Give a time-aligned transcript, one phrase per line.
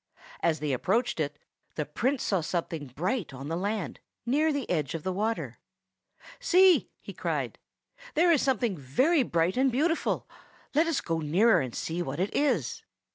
[0.41, 1.37] As they approached it,
[1.75, 5.59] the Prince saw something bright on the land, near the edge of the water.
[6.39, 7.59] "See!" he cried,
[8.15, 10.27] "there is something very bright and beautiful.
[10.73, 12.81] Let us go nearer, and see what it is."